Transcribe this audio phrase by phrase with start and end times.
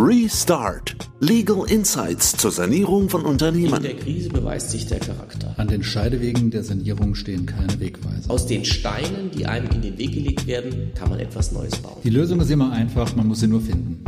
[0.00, 0.94] Restart.
[1.18, 3.74] Legal Insights zur Sanierung von Unternehmen.
[3.74, 5.54] In der Krise beweist sich der Charakter.
[5.56, 8.30] An den Scheidewegen der Sanierung stehen keine Wegweiser.
[8.30, 11.96] Aus den Steinen, die einem in den Weg gelegt werden, kann man etwas Neues bauen.
[12.04, 14.04] Die Lösung ist immer einfach, man muss sie nur finden.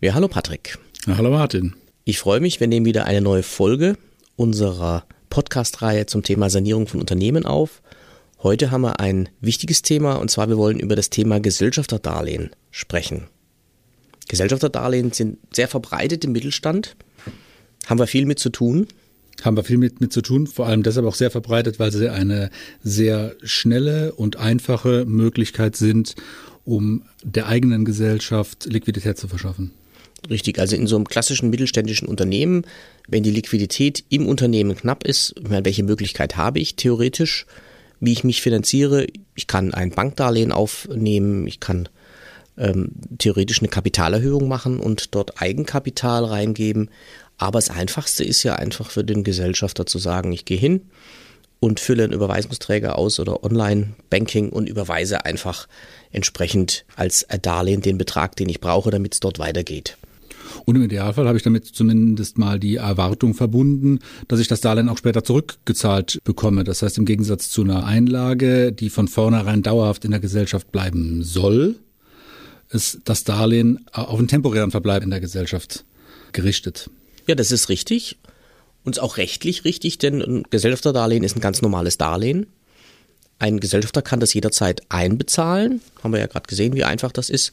[0.00, 0.76] Ja, hallo Patrick.
[1.06, 1.74] Ja, hallo Martin.
[2.02, 3.96] Ich freue mich, wir nehmen wieder eine neue Folge
[4.34, 7.80] unserer Podcast-Reihe zum Thema Sanierung von Unternehmen auf.
[8.42, 13.28] Heute haben wir ein wichtiges Thema und zwar wir wollen über das Thema Gesellschafterdarlehen sprechen.
[14.32, 16.96] Gesellschafterdarlehen sind sehr verbreitet im Mittelstand.
[17.84, 18.86] Haben wir viel mit zu tun.
[19.42, 22.10] Haben wir viel mit, mit zu tun, vor allem deshalb auch sehr verbreitet, weil sie
[22.10, 22.48] eine
[22.82, 26.14] sehr schnelle und einfache Möglichkeit sind,
[26.64, 29.72] um der eigenen Gesellschaft Liquidität zu verschaffen.
[30.30, 32.64] Richtig, also in so einem klassischen mittelständischen Unternehmen,
[33.08, 37.44] wenn die Liquidität im Unternehmen knapp ist, meine, welche Möglichkeit habe ich theoretisch,
[38.00, 39.08] wie ich mich finanziere?
[39.34, 41.90] Ich kann ein Bankdarlehen aufnehmen, ich kann
[42.56, 46.90] ähm, theoretisch eine Kapitalerhöhung machen und dort Eigenkapital reingeben.
[47.38, 50.82] Aber das Einfachste ist ja einfach für den Gesellschafter zu sagen, ich gehe hin
[51.60, 55.68] und fülle einen Überweisungsträger aus oder Online-Banking und überweise einfach
[56.10, 59.96] entsprechend als Darlehen den Betrag, den ich brauche, damit es dort weitergeht.
[60.64, 64.88] Und im Idealfall habe ich damit zumindest mal die Erwartung verbunden, dass ich das Darlehen
[64.88, 66.64] auch später zurückgezahlt bekomme.
[66.64, 71.22] Das heißt, im Gegensatz zu einer Einlage, die von vornherein dauerhaft in der Gesellschaft bleiben
[71.22, 71.76] soll,
[72.72, 75.84] ist das Darlehen auf einen temporären Verbleib in der Gesellschaft
[76.32, 76.90] gerichtet.
[77.26, 78.16] Ja, das ist richtig.
[78.84, 82.46] Und auch rechtlich richtig, denn ein Gesellschafterdarlehen ist ein ganz normales Darlehen.
[83.38, 85.80] Ein Gesellschafter kann das jederzeit einbezahlen.
[86.02, 87.52] Haben wir ja gerade gesehen, wie einfach das ist.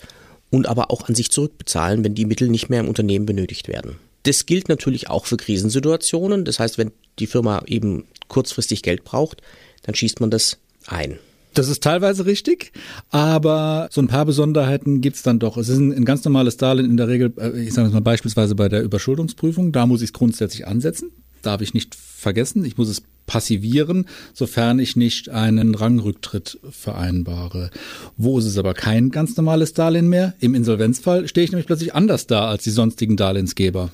[0.50, 3.98] Und aber auch an sich zurückbezahlen, wenn die Mittel nicht mehr im Unternehmen benötigt werden.
[4.24, 6.46] Das gilt natürlich auch für Krisensituationen.
[6.46, 9.42] Das heißt, wenn die Firma eben kurzfristig Geld braucht,
[9.84, 11.20] dann schießt man das ein.
[11.54, 12.72] Das ist teilweise richtig,
[13.10, 15.58] aber so ein paar Besonderheiten gibt's dann doch.
[15.58, 18.56] Es ist ein, ein, ganz normales Darlehen in der Regel, äh, ich sage mal beispielsweise
[18.56, 22.90] bei der Überschuldungsprüfung, da muss ich es grundsätzlich ansetzen, darf ich nicht vergessen, ich muss
[22.90, 27.70] es passivieren, sofern ich nicht einen Rangrücktritt vereinbare.
[28.18, 30.34] Wo ist es aber kein ganz normales Darlehen mehr?
[30.40, 33.92] Im Insolvenzfall stehe ich nämlich plötzlich anders da als die sonstigen Darlehensgeber.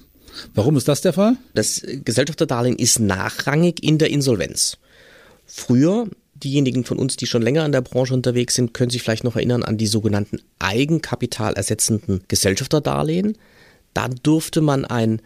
[0.54, 1.38] Warum ist das der Fall?
[1.54, 4.78] Das Gesellschafterdarlehen ist nachrangig in der Insolvenz.
[5.46, 6.08] Früher
[6.46, 9.36] diejenigen von uns, die schon länger in der Branche unterwegs sind, können sich vielleicht noch
[9.36, 13.38] erinnern an die sogenannten eigenkapitalersetzenden Gesellschafterdarlehen.
[13.94, 15.22] Da durfte man ein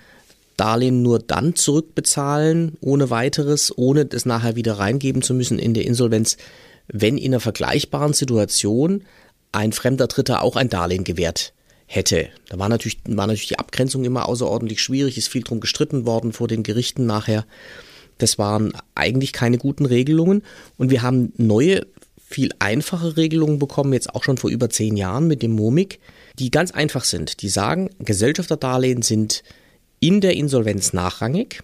[0.58, 5.86] Darlehen nur dann zurückbezahlen, ohne weiteres, ohne es nachher wieder reingeben zu müssen in der
[5.86, 6.38] Insolvenz,
[6.88, 9.04] wenn in einer vergleichbaren Situation
[9.52, 11.54] ein fremder Dritter auch ein Darlehen gewährt
[11.86, 12.30] hätte.
[12.50, 16.34] Da war natürlich, war natürlich die Abgrenzung immer außerordentlich schwierig, ist viel drum gestritten worden
[16.34, 17.46] vor den Gerichten nachher.
[18.20, 20.44] Das waren eigentlich keine guten Regelungen
[20.78, 21.88] und wir haben neue,
[22.18, 26.00] viel einfache Regelungen bekommen, jetzt auch schon vor über zehn Jahren mit dem MOMIC,
[26.38, 27.42] die ganz einfach sind.
[27.42, 29.44] Die sagen, Gesellschafterdarlehen sind
[30.00, 31.62] in der Insolvenz nachrangig.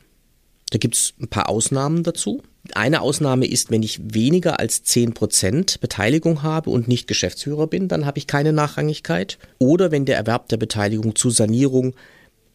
[0.71, 2.41] Da gibt es ein paar Ausnahmen dazu.
[2.73, 8.07] Eine Ausnahme ist, wenn ich weniger als 10% Beteiligung habe und nicht Geschäftsführer bin, dann
[8.07, 9.37] habe ich keine Nachrangigkeit.
[9.59, 11.93] Oder wenn der Erwerb der Beteiligung zur Sanierung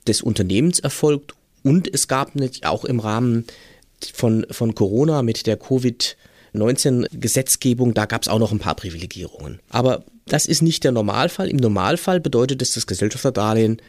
[0.08, 2.32] des Unternehmens erfolgt und es gab
[2.64, 3.44] auch im Rahmen
[4.14, 9.60] von, von Corona mit der Covid-19-Gesetzgebung, da gab es auch noch ein paar Privilegierungen.
[9.68, 11.48] Aber das ist nicht der Normalfall.
[11.48, 13.82] Im Normalfall bedeutet es, das Gesellschafterdarlehen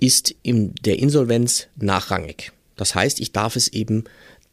[0.00, 2.52] ist in der Insolvenz nachrangig.
[2.76, 4.04] Das heißt, ich darf es eben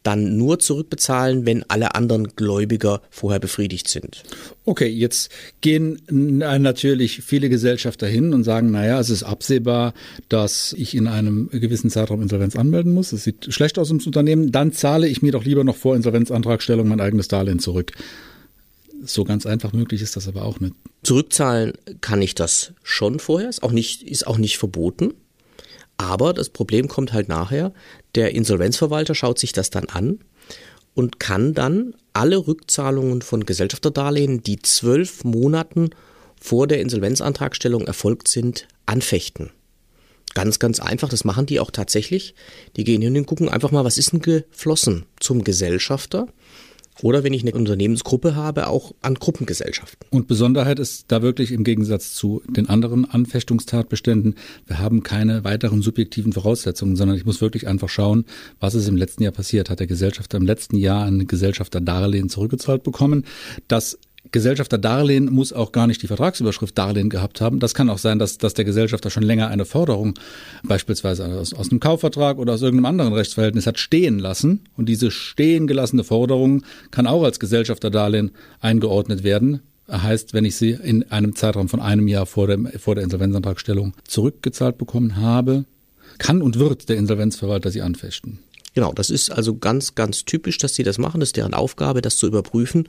[0.02, 4.22] dann nur zurückbezahlen, wenn alle anderen Gläubiger vorher befriedigt sind.
[4.64, 5.30] Okay, jetzt
[5.60, 9.92] gehen natürlich viele Gesellschafter hin und sagen, naja, es ist absehbar,
[10.28, 13.12] dass ich in einem gewissen Zeitraum Insolvenz anmelden muss.
[13.12, 14.52] Es sieht schlecht aus ins Unternehmen.
[14.52, 17.92] Dann zahle ich mir doch lieber noch vor Insolvenzantragstellung mein eigenes Darlehen zurück.
[19.02, 20.74] So ganz einfach möglich ist das aber auch nicht.
[21.02, 25.14] Zurückzahlen kann ich das schon vorher, ist auch nicht, ist auch nicht verboten.
[26.00, 27.74] Aber das Problem kommt halt nachher.
[28.14, 30.20] Der Insolvenzverwalter schaut sich das dann an
[30.94, 35.90] und kann dann alle Rückzahlungen von Gesellschafterdarlehen, die zwölf Monaten
[36.40, 39.50] vor der Insolvenzantragstellung erfolgt sind, anfechten.
[40.32, 42.34] Ganz, ganz einfach, das machen die auch tatsächlich.
[42.76, 46.28] Die gehen hin und gucken einfach mal, was ist denn geflossen zum Gesellschafter
[47.02, 50.06] oder wenn ich eine Unternehmensgruppe habe, auch an Gruppengesellschaften.
[50.10, 54.34] Und Besonderheit ist da wirklich im Gegensatz zu den anderen Anfechtungstatbeständen,
[54.66, 58.24] wir haben keine weiteren subjektiven Voraussetzungen, sondern ich muss wirklich einfach schauen,
[58.58, 59.70] was ist im letzten Jahr passiert.
[59.70, 63.24] Hat der Gesellschafter im letzten Jahr ein Gesellschafterdarlehen zurückgezahlt bekommen?
[63.68, 63.98] Das
[64.32, 67.58] Gesellschafter Darlehen muss auch gar nicht die Vertragsüberschrift Darlehen gehabt haben.
[67.58, 70.14] Das kann auch sein, dass, dass der Gesellschafter schon länger eine Forderung,
[70.62, 74.60] beispielsweise aus, aus einem Kaufvertrag oder aus irgendeinem anderen Rechtsverhältnis hat stehen lassen.
[74.76, 78.30] Und diese stehen gelassene Forderung kann auch als Gesellschafter Darlehen
[78.60, 79.60] eingeordnet werden.
[79.90, 83.94] heißt, wenn ich sie in einem Zeitraum von einem Jahr vor, dem, vor der Insolvenzantragstellung
[84.06, 85.64] zurückgezahlt bekommen habe,
[86.18, 88.38] kann und wird der Insolvenzverwalter sie anfechten.
[88.74, 91.20] Genau, das ist also ganz, ganz typisch, dass sie das machen.
[91.20, 92.88] Das ist deren Aufgabe, das zu überprüfen.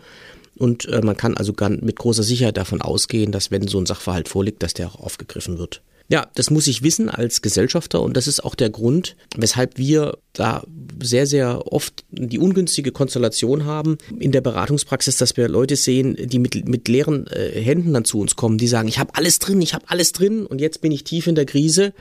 [0.58, 4.30] Und äh, man kann also mit großer Sicherheit davon ausgehen, dass wenn so ein Sachverhalt
[4.30, 5.82] vorliegt, dass der auch aufgegriffen wird.
[6.12, 10.18] Ja, das muss ich wissen als Gesellschafter und das ist auch der Grund, weshalb wir
[10.34, 10.62] da
[11.02, 16.40] sehr, sehr oft die ungünstige Konstellation haben in der Beratungspraxis, dass wir Leute sehen, die
[16.40, 19.62] mit, mit leeren äh, Händen dann zu uns kommen, die sagen, ich habe alles drin,
[19.62, 21.94] ich habe alles drin und jetzt bin ich tief in der Krise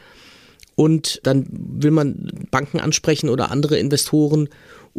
[0.75, 4.49] und dann will man Banken ansprechen oder andere Investoren,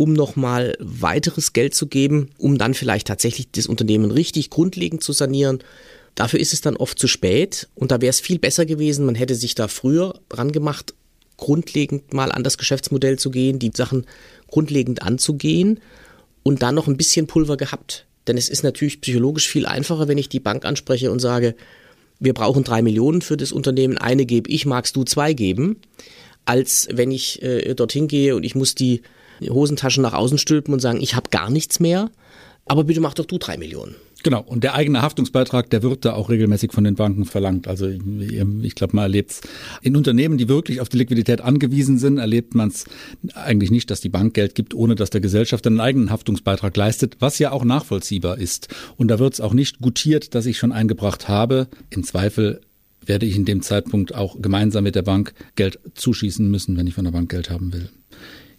[0.01, 5.11] um nochmal weiteres Geld zu geben, um dann vielleicht tatsächlich das Unternehmen richtig grundlegend zu
[5.11, 5.59] sanieren
[6.15, 9.15] Dafür ist es dann oft zu spät und da wäre es viel besser gewesen, man
[9.15, 10.93] hätte sich da früher dran gemacht,
[11.37, 14.05] grundlegend mal an das Geschäftsmodell zu gehen, die Sachen
[14.47, 15.79] grundlegend anzugehen
[16.43, 18.05] und dann noch ein bisschen Pulver gehabt.
[18.27, 21.55] Denn es ist natürlich psychologisch viel einfacher, wenn ich die Bank anspreche und sage,
[22.19, 25.77] wir brauchen drei Millionen für das Unternehmen, eine gebe ich, magst du zwei geben,
[26.45, 29.01] als wenn ich äh, dorthin gehe und ich muss die
[29.49, 32.09] Hosentaschen nach außen stülpen und sagen, ich habe gar nichts mehr,
[32.65, 33.95] aber bitte mach doch du drei Millionen.
[34.23, 37.67] Genau, und der eigene Haftungsbeitrag, der wird da auch regelmäßig von den Banken verlangt.
[37.67, 39.41] Also ich glaube, man erlebt es
[39.81, 42.85] in Unternehmen, die wirklich auf die Liquidität angewiesen sind, erlebt man es
[43.33, 47.17] eigentlich nicht, dass die Bank Geld gibt, ohne dass der Gesellschafter einen eigenen Haftungsbeitrag leistet,
[47.19, 48.67] was ja auch nachvollziehbar ist.
[48.95, 51.67] Und da wird es auch nicht gutiert, dass ich schon eingebracht habe.
[51.89, 52.61] Im Zweifel
[53.03, 56.93] werde ich in dem Zeitpunkt auch gemeinsam mit der Bank Geld zuschießen müssen, wenn ich
[56.93, 57.89] von der Bank Geld haben will.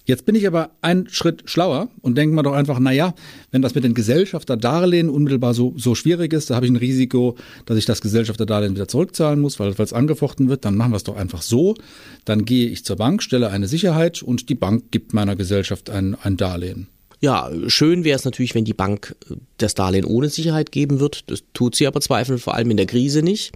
[0.05, 3.15] Jetzt bin ich aber einen Schritt schlauer und denke mir doch einfach, na ja,
[3.53, 7.37] wenn das mit den Gesellschafterdarlehen unmittelbar so, so schwierig ist, da habe ich ein Risiko,
[7.67, 11.05] dass ich das Gesellschafterdarlehen wieder zurückzahlen muss, weil es angefochten wird, dann machen wir es
[11.05, 11.77] doch einfach so.
[12.25, 16.17] Dann gehe ich zur Bank, stelle eine Sicherheit und die Bank gibt meiner Gesellschaft ein,
[16.21, 16.89] ein Darlehen.
[17.21, 21.31] Ja, schön wäre es natürlich, wenn die Bank äh, das Darlehen ohne Sicherheit geben wird.
[21.31, 23.53] Das tut sie aber zweifeln, vor allem in der Krise nicht.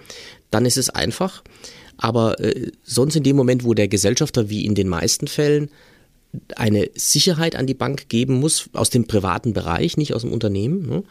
[0.52, 1.42] Dann ist es einfach.
[1.96, 5.70] Aber äh, sonst in dem Moment, wo der Gesellschafter wie in den meisten Fällen
[6.56, 10.88] eine Sicherheit an die Bank geben muss aus dem privaten Bereich, nicht aus dem Unternehmen,
[10.88, 11.02] ne?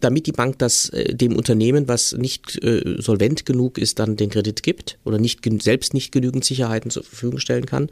[0.00, 4.30] damit die Bank das äh, dem Unternehmen, was nicht äh, solvent genug ist, dann den
[4.30, 7.88] Kredit gibt oder nicht selbst nicht genügend Sicherheiten zur Verfügung stellen kann,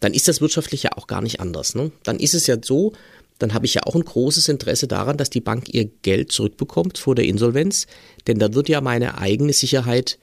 [0.00, 1.74] dann ist das wirtschaftlich ja auch gar nicht anders.
[1.74, 1.90] Ne?
[2.04, 2.92] Dann ist es ja so,
[3.38, 6.98] dann habe ich ja auch ein großes Interesse daran, dass die Bank ihr Geld zurückbekommt
[6.98, 7.86] vor der Insolvenz,
[8.26, 10.18] denn dann wird ja meine eigene Sicherheit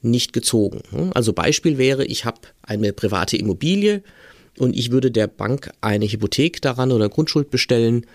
[0.00, 0.82] nicht gezogen.
[0.92, 1.10] Ne?
[1.14, 4.02] Also Beispiel wäre, ich habe eine private Immobilie
[4.58, 8.06] und ich würde der Bank eine Hypothek daran oder Grundschuld bestellen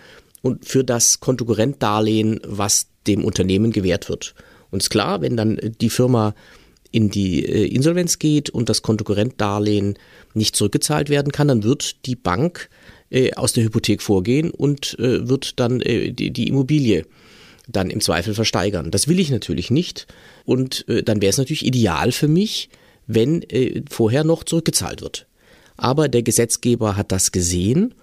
[0.42, 4.34] und für das Kontokorrentdarlehen, was dem Unternehmen gewährt wird.
[4.70, 6.34] Und ist klar, wenn dann die Firma
[6.90, 9.98] in die äh, Insolvenz geht und das Kontokorrentdarlehen
[10.34, 12.68] nicht zurückgezahlt werden kann, dann wird die Bank
[13.10, 17.04] äh, aus der Hypothek vorgehen und äh, wird dann die, die Immobilie
[17.66, 18.90] dann im Zweifel versteigern.
[18.90, 20.06] Das will ich natürlich nicht.
[20.44, 22.68] Und dann wäre es natürlich ideal für mich,
[23.06, 23.42] wenn
[23.88, 25.26] vorher noch zurückgezahlt wird.
[25.76, 27.94] Aber der Gesetzgeber hat das gesehen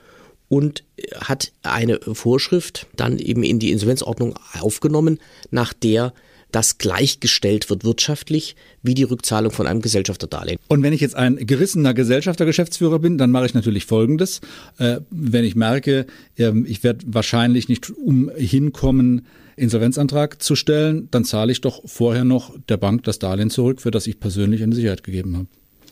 [0.50, 0.84] und
[1.16, 5.20] hat eine Vorschrift dann eben in die Insolvenzordnung aufgenommen,
[5.50, 6.14] nach der
[6.52, 10.60] das gleichgestellt wird wirtschaftlich wie die Rückzahlung von einem Gesellschafterdarlehen.
[10.68, 14.42] Und wenn ich jetzt ein gerissener Gesellschaftergeschäftsführer bin, dann mache ich natürlich Folgendes.
[14.78, 16.06] Äh, wenn ich merke,
[16.38, 19.26] äh, ich werde wahrscheinlich nicht umhinkommen,
[19.56, 23.92] Insolvenzantrag zu stellen, dann zahle ich doch vorher noch der Bank das Darlehen zurück, für
[23.92, 25.48] das ich persönlich eine Sicherheit gegeben habe.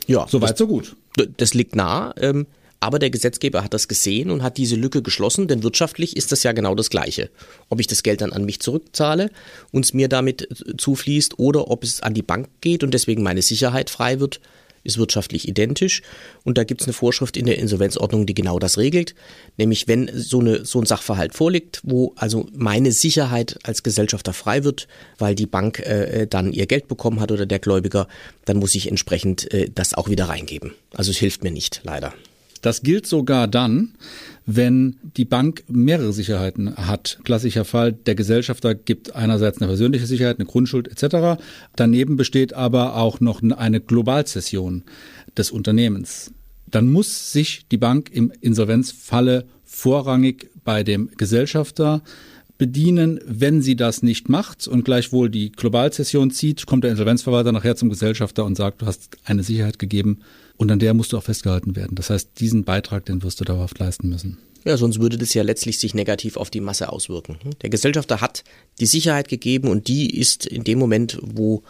[0.10, 0.96] Ja, soweit so gut.
[1.38, 2.14] Das liegt nah.
[2.18, 2.48] Ähm,
[2.80, 6.44] aber der Gesetzgeber hat das gesehen und hat diese Lücke geschlossen, denn wirtschaftlich ist das
[6.44, 7.30] ja genau das Gleiche.
[7.68, 9.30] Ob ich das Geld dann an mich zurückzahle
[9.72, 13.42] und es mir damit zufließt oder ob es an die Bank geht und deswegen meine
[13.42, 14.40] Sicherheit frei wird,
[14.84, 16.02] ist wirtschaftlich identisch.
[16.44, 19.16] Und da gibt es eine Vorschrift in der Insolvenzordnung, die genau das regelt.
[19.58, 24.64] Nämlich, wenn so, eine, so ein Sachverhalt vorliegt, wo also meine Sicherheit als Gesellschafter frei
[24.64, 28.08] wird, weil die Bank äh, dann ihr Geld bekommen hat oder der Gläubiger,
[28.46, 30.74] dann muss ich entsprechend äh, das auch wieder reingeben.
[30.94, 32.14] Also es hilft mir nicht, leider.
[32.62, 33.94] Das gilt sogar dann,
[34.46, 37.20] wenn die Bank mehrere Sicherheiten hat.
[37.24, 41.42] Klassischer Fall, der Gesellschafter gibt einerseits eine persönliche Sicherheit, eine Grundschuld etc.
[41.76, 44.84] Daneben besteht aber auch noch eine Globalzession
[45.38, 46.32] des Unternehmens.
[46.68, 52.02] Dann muss sich die Bank im Insolvenzfalle vorrangig bei dem Gesellschafter
[52.58, 53.20] bedienen.
[53.26, 57.90] Wenn sie das nicht macht und gleichwohl die Globalzession zieht, kommt der Insolvenzverwalter nachher zum
[57.90, 60.20] Gesellschafter und sagt, du hast eine Sicherheit gegeben
[60.60, 61.96] und an der musst du auch festgehalten werden.
[61.96, 64.38] Das heißt, diesen Beitrag, den wirst du dauerhaft leisten müssen.
[64.66, 67.38] Ja, sonst würde das ja letztlich sich negativ auf die Masse auswirken.
[67.62, 68.44] Der Gesellschafter hat
[68.82, 71.64] die Sicherheit gegeben und die ist in dem Moment, wo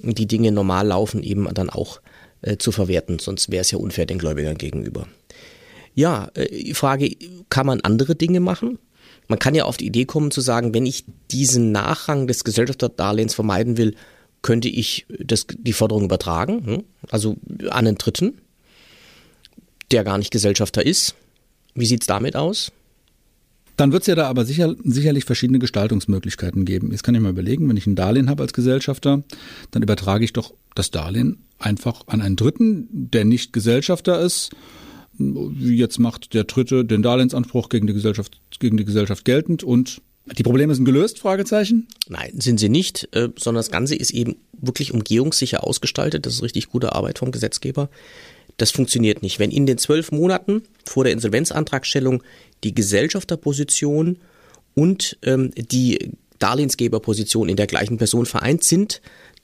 [0.00, 2.02] die Dinge normal laufen, eben dann auch
[2.42, 3.18] äh, zu verwerten.
[3.18, 5.08] Sonst wäre es ja unfair den Gläubigern gegenüber.
[5.94, 7.16] Ja, äh, Frage,
[7.48, 8.78] kann man andere Dinge machen?
[9.28, 13.32] Man kann ja auf die Idee kommen zu sagen, wenn ich diesen Nachrang des Gesellschafterdarlehens
[13.32, 13.94] vermeiden will,
[14.42, 16.84] könnte ich das, die Forderung übertragen, hm?
[17.10, 17.36] also
[17.68, 18.38] an einen Dritten,
[19.90, 21.14] der gar nicht Gesellschafter ist.
[21.74, 22.72] Wie sieht es damit aus?
[23.76, 26.90] Dann wird es ja da aber sicher, sicherlich verschiedene Gestaltungsmöglichkeiten geben.
[26.90, 29.22] Jetzt kann ich mal überlegen, wenn ich ein Darlehen habe als Gesellschafter,
[29.70, 34.50] dann übertrage ich doch das Darlehen einfach an einen Dritten, der nicht Gesellschafter ist.
[35.18, 40.42] Jetzt macht der Dritte den Darlehensanspruch gegen die Gesellschaft, gegen die Gesellschaft geltend und die
[40.42, 41.18] Probleme sind gelöst?
[41.18, 41.88] Fragezeichen?
[42.08, 46.26] Nein, sind sie nicht, äh, sondern das Ganze ist eben wirklich umgehungssicher ausgestaltet.
[46.26, 47.88] Das ist richtig gute Arbeit vom Gesetzgeber.
[48.56, 49.38] Das funktioniert nicht.
[49.38, 52.22] Wenn in den zwölf Monaten vor der Insolvenzantragstellung
[52.62, 54.18] die Gesellschafterposition
[54.74, 59.00] und ähm, die Darlehensgeberposition in der gleichen Person vereint sind,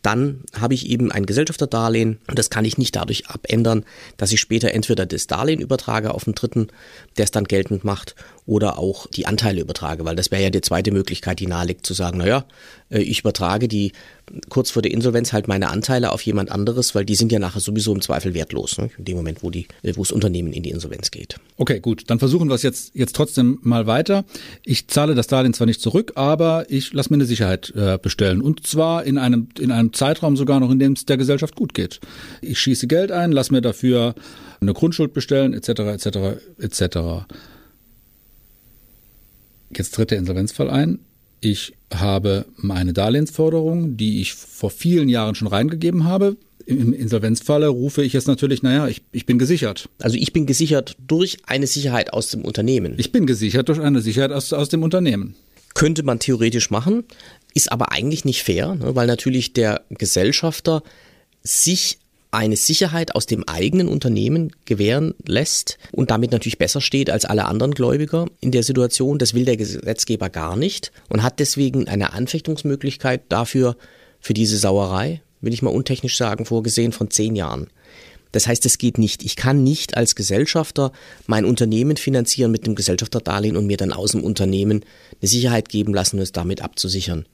[0.06, 3.84] dann habe ich eben ein Gesellschafterdarlehen und das kann ich nicht dadurch abändern,
[4.16, 6.68] dass ich später entweder das Darlehen übertrage auf den Dritten,
[7.16, 8.14] der es dann geltend macht,
[8.46, 11.94] oder auch die Anteile übertrage, weil das wäre ja die zweite Möglichkeit, die naheliegt, zu
[11.94, 12.44] sagen, naja,
[12.90, 13.92] äh, ich übertrage die
[14.48, 17.60] kurz vor der Insolvenz halt meine Anteile auf jemand anderes, weil die sind ja nachher
[17.60, 18.90] sowieso im Zweifel wertlos, ne?
[18.98, 21.36] in dem Moment, wo, die, wo das Unternehmen in die Insolvenz geht.
[21.56, 24.24] Okay, gut, dann versuchen wir es jetzt, jetzt trotzdem mal weiter.
[24.64, 28.42] Ich zahle das Darlehen zwar nicht zurück, aber ich lasse mir eine Sicherheit äh, bestellen
[28.42, 31.74] und zwar in einem, in einem Zeitraum sogar noch, in dem es der Gesellschaft gut
[31.74, 32.00] geht.
[32.40, 34.14] Ich schieße Geld ein, lasse mir dafür
[34.60, 36.06] eine Grundschuld bestellen, etc., etc.,
[36.58, 36.96] etc.
[39.74, 41.00] Jetzt tritt der Insolvenzfall ein.
[41.40, 46.36] Ich habe meine Darlehensforderung, die ich vor vielen Jahren schon reingegeben habe.
[46.64, 49.88] Im Insolvenzfalle rufe ich jetzt natürlich, naja, ich, ich bin gesichert.
[50.00, 52.94] Also ich bin gesichert durch eine Sicherheit aus dem Unternehmen.
[52.96, 55.36] Ich bin gesichert durch eine Sicherheit aus, aus dem Unternehmen.
[55.74, 57.04] Könnte man theoretisch machen,
[57.56, 60.82] ist aber eigentlich nicht fair, ne, weil natürlich der Gesellschafter
[61.42, 61.98] sich
[62.30, 67.46] eine Sicherheit aus dem eigenen Unternehmen gewähren lässt und damit natürlich besser steht als alle
[67.46, 69.18] anderen Gläubiger in der Situation.
[69.18, 73.76] Das will der Gesetzgeber gar nicht und hat deswegen eine Anfechtungsmöglichkeit dafür,
[74.20, 77.68] für diese Sauerei, will ich mal untechnisch sagen, vorgesehen von zehn Jahren.
[78.32, 79.24] Das heißt, es geht nicht.
[79.24, 80.92] Ich kann nicht als Gesellschafter
[81.26, 84.84] mein Unternehmen finanzieren mit dem Gesellschafterdarlehen und mir dann aus dem Unternehmen
[85.20, 87.24] eine Sicherheit geben lassen, um es damit abzusichern.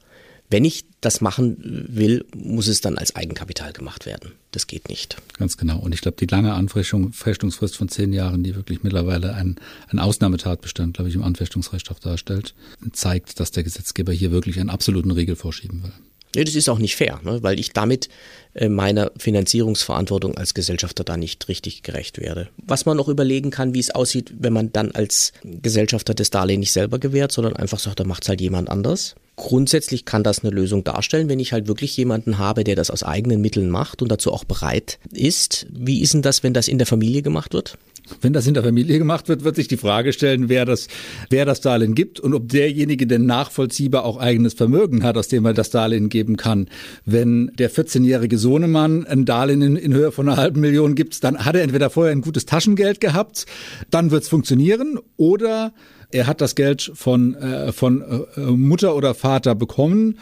[0.49, 4.33] Wenn ich das machen will, muss es dann als Eigenkapital gemacht werden.
[4.51, 5.17] Das geht nicht.
[5.37, 5.79] Ganz genau.
[5.79, 9.55] Und ich glaube, die lange Anfechtungsfrist von zehn Jahren, die wirklich mittlerweile ein,
[9.89, 12.53] ein Ausnahmetatbestand, glaube ich, im Anfechtungsrecht auch darstellt,
[12.91, 15.93] zeigt, dass der Gesetzgeber hier wirklich einen absoluten Riegel vorschieben will.
[16.35, 17.43] Nee, das ist auch nicht fair, ne?
[17.43, 18.09] weil ich damit
[18.53, 22.49] äh, meiner Finanzierungsverantwortung als Gesellschafter da nicht richtig gerecht werde.
[22.57, 26.61] Was man noch überlegen kann, wie es aussieht, wenn man dann als Gesellschafter das Darlehen
[26.61, 29.15] nicht selber gewährt, sondern einfach sagt, da macht es halt jemand anders.
[29.35, 33.03] Grundsätzlich kann das eine Lösung darstellen, wenn ich halt wirklich jemanden habe, der das aus
[33.03, 35.65] eigenen Mitteln macht und dazu auch bereit ist.
[35.71, 37.77] Wie ist denn das, wenn das in der Familie gemacht wird?
[38.21, 40.87] Wenn das in der Familie gemacht wird, wird sich die Frage stellen, wer das,
[41.29, 45.45] wer das Darlehen gibt und ob derjenige denn nachvollziehbar auch eigenes Vermögen hat, aus dem
[45.45, 46.67] er das Darlehen geben kann.
[47.05, 51.45] Wenn der 14-jährige Sohnemann ein Darlehen in, in, Höhe von einer halben Million gibt, dann
[51.45, 53.45] hat er entweder vorher ein gutes Taschengeld gehabt,
[53.89, 55.73] dann wird es funktionieren, oder
[56.13, 60.19] er hat das Geld von, äh, von äh, Mutter oder Vater bekommen,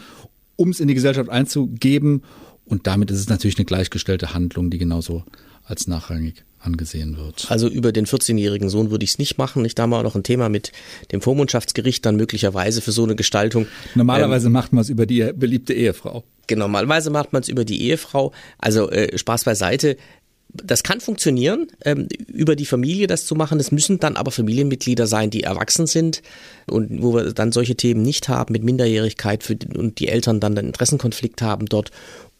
[0.56, 2.22] um es in die Gesellschaft einzugeben.
[2.64, 5.24] Und damit ist es natürlich eine gleichgestellte Handlung, die genauso
[5.64, 7.50] als nachrangig angesehen wird.
[7.50, 9.64] Also über den 14-jährigen Sohn würde ich es nicht machen.
[9.64, 10.72] Ich da mal noch ein Thema mit
[11.10, 13.66] dem Vormundschaftsgericht dann möglicherweise für so eine Gestaltung.
[13.94, 16.24] Normalerweise ähm, macht man es über die beliebte Ehefrau.
[16.46, 18.32] Genau, normalerweise macht man es über die Ehefrau.
[18.58, 19.96] Also äh, Spaß beiseite.
[20.54, 23.58] Das kann funktionieren, ähm, über die Familie das zu machen.
[23.58, 26.22] Es müssen dann aber Familienmitglieder sein, die erwachsen sind
[26.66, 30.58] und wo wir dann solche Themen nicht haben mit Minderjährigkeit für, und die Eltern dann
[30.58, 31.90] einen Interessenkonflikt haben dort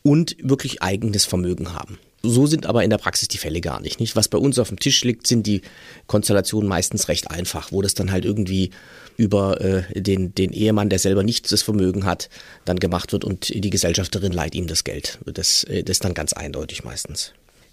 [0.03, 1.99] und wirklich eigenes Vermögen haben.
[2.25, 4.15] So sind aber in der Praxis die Fälle gar nicht, nicht.
[4.15, 5.63] Was bei uns auf dem Tisch liegt, sind die
[6.07, 8.71] Konstellationen meistens recht einfach, wo das dann halt irgendwie
[9.17, 12.29] über äh, den, den Ehemann, der selber nicht das Vermögen hat,
[12.65, 15.19] dann gemacht wird und die Gesellschafterin leiht ihm das Geld.
[15.27, 17.33] Das, äh, das ist dann ganz eindeutig meistens.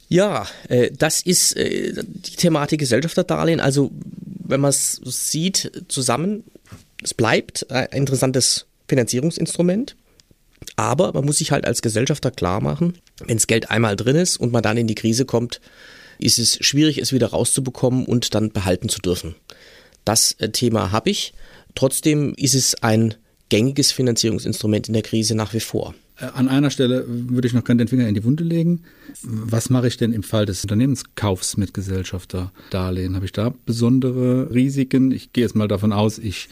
[0.09, 3.59] Ja, äh, das ist äh, die Thematik Gesellschafterdarlehen.
[3.59, 3.91] Also
[4.43, 6.43] wenn man es sieht zusammen,
[7.03, 9.95] es bleibt ein interessantes Finanzierungsinstrument.
[10.75, 14.37] Aber man muss sich halt als Gesellschafter klar machen, wenn das Geld einmal drin ist
[14.37, 15.61] und man dann in die Krise kommt,
[16.17, 19.35] ist es schwierig, es wieder rauszubekommen und dann behalten zu dürfen.
[20.03, 21.33] Das äh, Thema habe ich.
[21.75, 23.15] Trotzdem ist es ein
[23.49, 25.93] gängiges Finanzierungsinstrument in der Krise nach wie vor.
[26.19, 28.83] Äh, an einer Stelle würde ich noch gerne den Finger in die Wunde legen.
[29.23, 33.15] Was mache ich denn im Fall des Unternehmenskaufs mit Gesellschafterdarlehen?
[33.15, 35.11] Habe ich da besondere Risiken?
[35.11, 36.49] Ich gehe jetzt mal davon aus, ich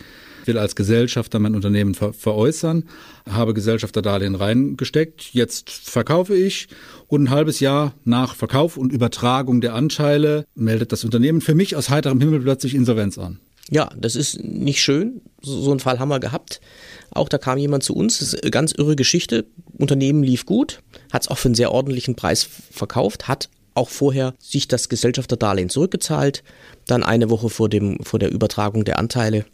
[0.48, 2.86] will als Gesellschafter mein Unternehmen ver veräußern,
[3.30, 6.70] habe Gesellschafterdarlehen reingesteckt, jetzt verkaufe ich
[7.08, 11.76] und ein halbes Jahr nach Verkauf und Übertragung der Anteile meldet das Unternehmen für mich
[11.76, 13.40] aus heiterem Himmel plötzlich Insolvenz an.
[13.70, 15.22] Ja, das ist nicht schön.
[15.42, 16.62] So, so einen Fall haben wir gehabt.
[17.12, 19.46] Auch da kam jemand zu uns, das ist eine ganz irre Geschichte.
[19.78, 20.82] Unternehmen lief gut,
[21.12, 25.70] hat es auch für einen sehr ordentlichen Preis verkauft, hat auch vorher sich das Gesellschafterdarlehen
[25.70, 26.44] zurückgezahlt,
[26.88, 29.46] dann eine Woche vor, dem, vor der Übertragung der Anteile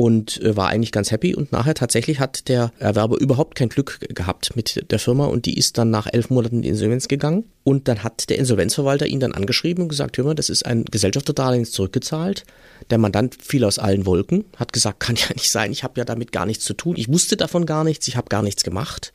[0.00, 1.34] und äh, war eigentlich ganz happy.
[1.34, 5.58] Und nachher tatsächlich hat der Erwerber überhaupt kein Glück gehabt mit der Firma und die
[5.58, 7.50] ist dann nach elf Monaten in die Insolvenz gegangen.
[7.64, 10.84] Und dann hat der Insolvenzverwalter ihn dann angeschrieben und gesagt, hör mal, das ist ein
[10.84, 12.44] Gesellschafterdarlehen zurückgezahlt.
[12.90, 16.04] Der Mandant fiel aus allen Wolken, hat gesagt, kann ja nicht sein, ich habe ja
[16.04, 19.12] damit gar nichts zu tun, ich wusste davon gar nichts, ich habe gar nichts gemacht.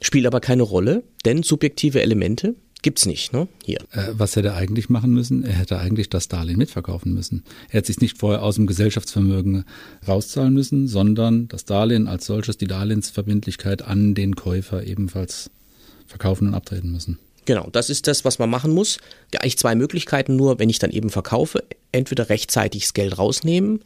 [0.00, 3.46] Spielt aber keine Rolle, denn subjektive Elemente Gibt's nicht, ne?
[3.64, 3.78] Hier.
[3.92, 5.44] Äh, was hätte er eigentlich machen müssen?
[5.44, 7.44] Er hätte eigentlich das Darlehen mitverkaufen müssen.
[7.68, 9.64] Er hätte sich nicht vorher aus dem Gesellschaftsvermögen
[10.06, 15.50] rauszahlen müssen, sondern das Darlehen als solches, die Darlehensverbindlichkeit an den Käufer ebenfalls
[16.08, 17.18] verkaufen und abtreten müssen.
[17.44, 18.98] Genau, das ist das, was man machen muss.
[19.32, 21.62] Ja, eigentlich zwei Möglichkeiten nur, wenn ich dann eben verkaufe,
[21.92, 23.80] entweder rechtzeitig das Geld rausnehmen,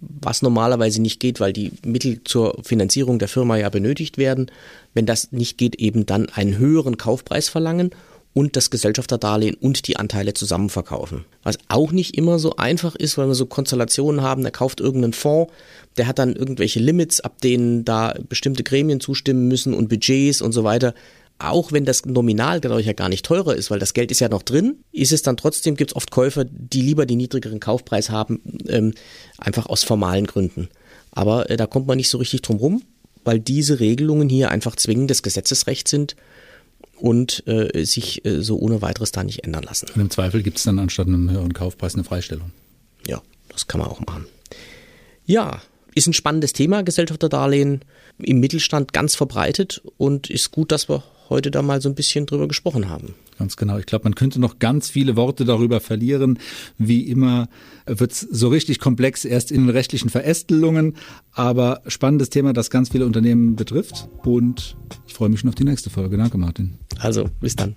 [0.00, 4.50] was normalerweise nicht geht, weil die Mittel zur Finanzierung der Firma ja benötigt werden.
[4.94, 7.90] Wenn das nicht geht, eben dann einen höheren Kaufpreis verlangen
[8.32, 11.24] und das Gesellschafterdarlehen und die Anteile zusammen verkaufen.
[11.42, 15.12] Was auch nicht immer so einfach ist, weil wir so Konstellationen haben, der kauft irgendeinen
[15.12, 15.52] Fonds,
[15.96, 20.52] der hat dann irgendwelche Limits, ab denen da bestimmte Gremien zustimmen müssen und Budgets und
[20.52, 20.94] so weiter.
[21.38, 24.28] Auch wenn das nominal dadurch ja gar nicht teurer ist, weil das Geld ist ja
[24.28, 28.10] noch drin, ist es dann trotzdem, gibt es oft Käufer, die lieber den niedrigeren Kaufpreis
[28.10, 28.92] haben, ähm,
[29.38, 30.68] einfach aus formalen Gründen.
[31.10, 32.82] Aber äh, da kommt man nicht so richtig drum rum,
[33.24, 36.14] weil diese Regelungen hier einfach zwingendes Gesetzesrecht sind
[37.00, 39.88] und äh, sich äh, so ohne weiteres da nicht ändern lassen.
[39.94, 42.52] Und im Zweifel gibt es dann anstatt einem höheren Kaufpreis eine Freistellung.
[43.06, 44.26] Ja, das kann man auch machen.
[45.26, 45.62] Ja,
[45.94, 47.80] ist ein spannendes Thema, Gesellschafterdarlehen
[48.18, 52.26] im Mittelstand ganz verbreitet und ist gut, dass wir heute da mal so ein bisschen
[52.26, 53.14] drüber gesprochen haben.
[53.38, 53.78] Ganz genau.
[53.78, 56.38] Ich glaube, man könnte noch ganz viele Worte darüber verlieren.
[56.76, 57.48] Wie immer
[57.86, 60.96] wird es so richtig komplex erst in den rechtlichen Verästelungen.
[61.32, 64.08] Aber spannendes Thema, das ganz viele Unternehmen betrifft.
[64.24, 66.18] Und ich freue mich schon auf die nächste Folge.
[66.18, 66.74] Danke, Martin.
[66.98, 67.76] Also, bis dann.